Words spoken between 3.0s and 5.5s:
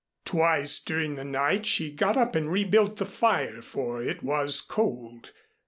fire, for it was cold.